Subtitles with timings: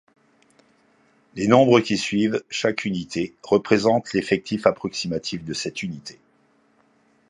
[1.35, 6.17] Les nombres qui suivent chaque unité représentent l'effectif approximatif de cette unité.